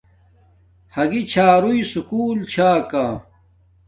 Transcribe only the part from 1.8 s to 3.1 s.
سکُول چھا کا